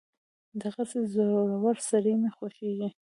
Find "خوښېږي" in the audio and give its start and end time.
2.35-2.89